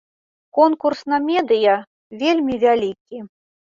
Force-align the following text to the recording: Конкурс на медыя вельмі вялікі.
Конкурс 0.57 1.05
на 1.15 1.21
медыя 1.27 1.77
вельмі 2.25 2.53
вялікі. 2.69 3.27